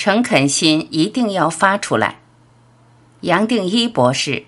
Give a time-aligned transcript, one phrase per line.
[0.00, 2.16] 诚恳心一定要发出来。
[3.20, 4.44] 杨定一博士，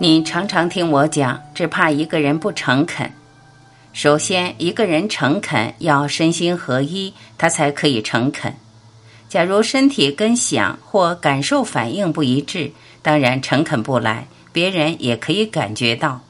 [0.00, 3.12] 你常常听我讲，只怕一个人不诚恳。
[3.92, 8.52] 首先，一个人诚恳要身心合一，他才可以诚恳。
[9.28, 12.72] 假如身体跟想或感受反应不一致，
[13.02, 16.20] 当然诚恳不来，别人也可以感觉到。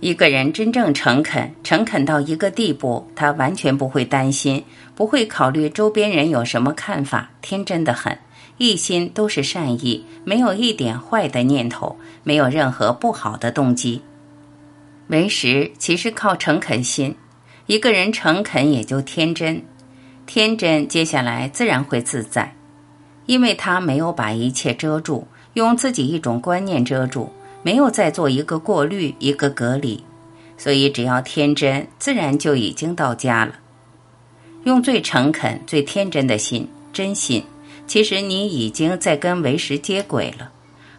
[0.00, 4.64] 一个人真正诚恳，诚恳到一个地步，他完全不会担心，
[4.96, 8.18] 不会考虑周边人有什么看法，天真的很，
[8.58, 14.02] 一心都是善意，没有一点坏的念头，没有任何不好的动机。
[15.06, 17.14] 为实其实靠诚恳心，
[17.66, 19.62] 一个人诚恳也就天真。
[20.26, 22.56] 天真，接下来自然会自在，
[23.26, 27.30] 因为他没有把一切遮住，用自己一种观念遮住，
[27.62, 30.02] 没有再做一个过滤、一个隔离，
[30.56, 33.54] 所以只要天真，自然就已经到家了。
[34.64, 37.44] 用最诚恳、最天真的心，真心，
[37.86, 40.50] 其实你已经在跟为实接轨了，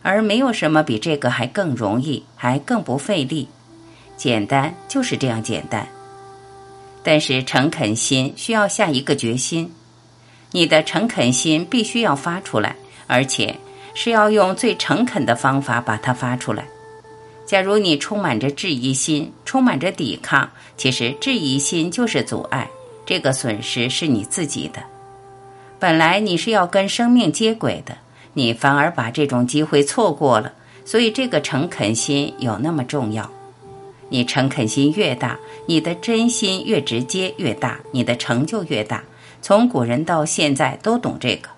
[0.01, 3.47] 而没有什么比这个还更容易，还更不费力，
[4.17, 5.87] 简单就是这样简单。
[7.03, 9.71] 但是诚恳心需要下一个决心，
[10.51, 12.75] 你的诚恳心必须要发出来，
[13.07, 13.55] 而且
[13.93, 16.65] 是要用最诚恳的方法把它发出来。
[17.45, 22.69] 假如你充满着质疑心，充满着抵抗，其实质疑心就是阻碍，
[23.05, 24.81] 这个损失是你自己的。
[25.77, 27.97] 本来你是要跟生命接轨的，
[28.33, 30.53] 你反而把这种机会错过了，
[30.85, 33.29] 所以这个诚恳心有那么重要。
[34.09, 39.03] 你诚恳心越大，你的真心越直接越大，你的成就越大。
[39.41, 41.49] 从古人到现在都懂这个。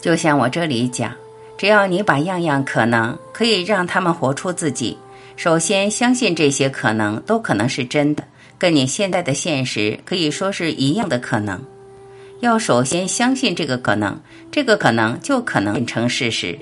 [0.00, 1.12] 就像我这里讲，
[1.56, 4.96] 只要你把样样可能可以让他们活出自己，
[5.36, 8.24] 首先相信这些可能都可能是真的，
[8.58, 11.60] 跟你现在的现实可以说是一样的可能。
[12.40, 14.20] 要首先相信这个可能，
[14.52, 16.58] 这个可能就可能变成事实。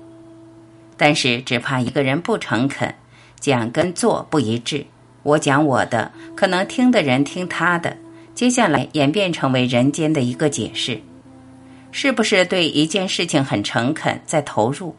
[0.97, 2.95] 但是只怕一个人不诚恳。
[3.41, 4.87] 讲跟做不一致，
[5.23, 7.95] 我讲我的，可能听的人听他的，
[8.35, 10.99] 接下来演变成为人间的一个解释，
[11.97, 14.97] 是不是对一件事情很诚恳，在投入？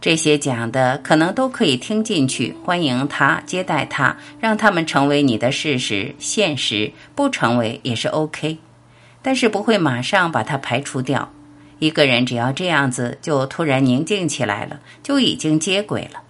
[0.00, 8.56] 这些讲的可能都可以听进去，欢迎他，接待他，让他们成为你的事实、现实，不成为也是 OK，
[9.20, 11.30] 但是不会马上把它排除掉。
[11.78, 16.22] 一个人只要这样子，就突然宁静起来了，就已经接轨了。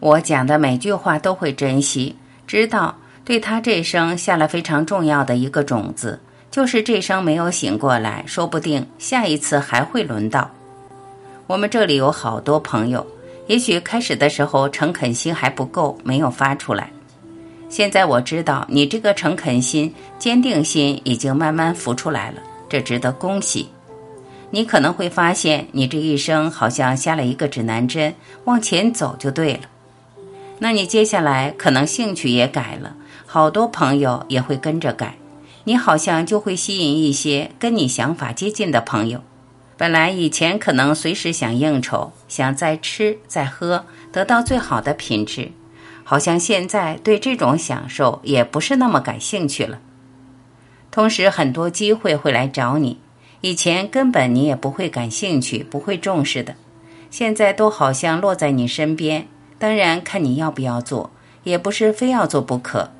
[0.00, 6.18] 我讲的每句话都会珍惜，知道对他这一生下了非常重要的一个种子，
[6.50, 10.50] 就是这生没有醒过来，说不定下一次还会轮到。
[11.46, 13.06] 我们这里有好多朋友，
[13.46, 16.90] 也许开始的时候诚恳心还不够，没有发出来。
[17.68, 23.68] 现在我知道你这个诚恳心、坚定心已经慢慢浮出来了，这值得恭喜。
[24.50, 28.12] 你可能会发现，你这一生好像下了一个指南针，
[28.44, 29.60] 往前走就对了。
[30.58, 32.94] 那你接下来可能兴趣也改了，
[33.24, 35.14] 好多朋友也会跟着改，
[35.64, 39.22] 你好像就会吸引一些跟你想法接近的朋友。
[39.76, 45.52] 本来以前可能随时想应酬，想再吃再喝，得到最好的品质，
[46.04, 49.78] 好像现在对这种享受也不是那么感兴趣了。
[50.90, 52.98] 同时很多机会会来找你，
[53.40, 56.56] 以前根本你也不会感兴趣、不会重视的，
[57.10, 59.28] 现在都好像落在你身边。
[59.58, 61.10] 当然看你要不要做，
[61.44, 62.90] 也不是非要做不可。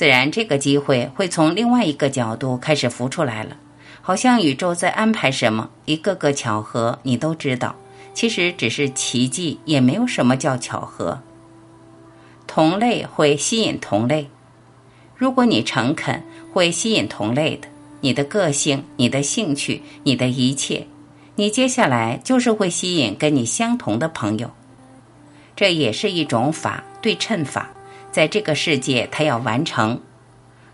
[0.00, 3.58] 自然这个机会会从另外一个角度开始浮出来了，
[4.00, 7.76] 好像宇宙在安排什么，一个个巧合你都知道。
[8.14, 11.20] 其实只是奇迹，也没有什么叫巧合。
[12.46, 14.26] 同类会吸引同类，
[15.14, 17.68] 如果你诚恳，会吸引同类的。
[18.00, 20.86] 你的个性、你的兴趣、你的一切，
[21.34, 24.50] 你接下来就是会吸引跟你相同的朋友。
[25.54, 27.68] 这也是一种法对称法，
[28.10, 30.00] 在这个世界，它要完成。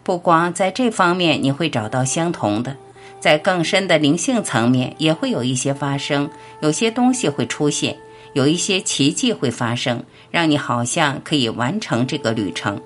[0.03, 2.77] 不光在这方面你会找到相同的，
[3.19, 6.31] 在更深的灵性层面也会有一些发生，
[6.61, 7.97] 有些东西会出现，
[8.35, 12.81] 有一些奇迹会发生，让你好像可以完成这个旅程。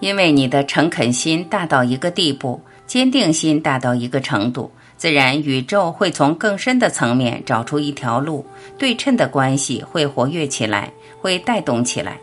[0.00, 4.70] 因为你的诚恳心大到一个地步，坚定心大到一个程度。
[4.96, 8.44] 自然，宇宙会从更深的层面找出一条路，
[8.78, 10.90] 对称的关系会活跃起来，
[11.20, 12.18] 会带动起来。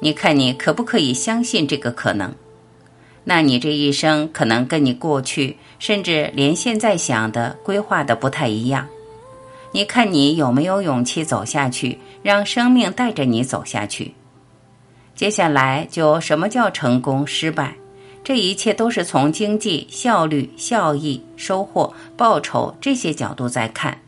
[0.00, 2.34] 你看，你可不可以相信这个可能？
[3.24, 8.88] 那你这一生可能跟你过去，甚至连现在想的、规划的不太一样。
[9.72, 14.14] 你看你有没有勇气走下去，让生命带着你走下去。
[15.14, 17.76] 接下来就什么叫成功、失败，
[18.24, 23.98] 这一切都是从经济效率、效益、收获、报酬这些角度在看，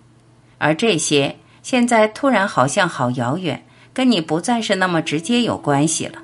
[0.57, 3.63] 而这些现在突然好像好遥远，
[3.93, 6.23] 跟你不再是那么直接有关系了。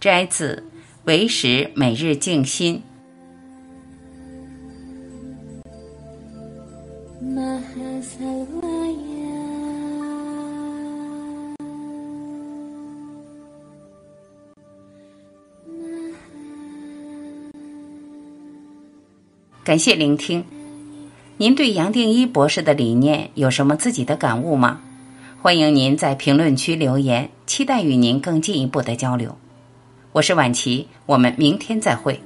[0.00, 0.64] 摘自
[1.04, 2.76] 《为时每日静心》。
[19.64, 20.44] 感谢聆听。
[21.38, 24.80] 您对杨定一博士的理念有什么自己的感悟吗？
[25.44, 29.36] 欢迎您在评论区留言，期待与您更进一步的交流。
[30.12, 32.18] 我是婉琪，我们明天再会。